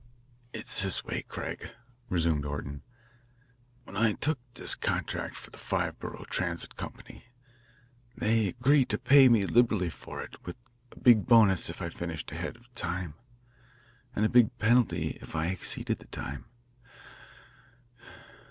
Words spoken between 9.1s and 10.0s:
me liberally